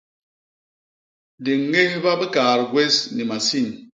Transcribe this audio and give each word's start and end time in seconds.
Di 1.43 1.53
ñébha 1.71 2.11
bikaat 2.19 2.59
gwés 2.71 2.95
ni 3.15 3.23
masin. 3.29 3.67